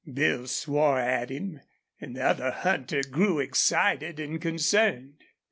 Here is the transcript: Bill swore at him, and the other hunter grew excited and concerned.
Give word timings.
Bill 0.11 0.47
swore 0.47 0.97
at 0.97 1.29
him, 1.29 1.61
and 1.99 2.15
the 2.17 2.23
other 2.25 2.49
hunter 2.49 3.03
grew 3.03 3.37
excited 3.37 4.19
and 4.19 4.41
concerned. 4.41 5.19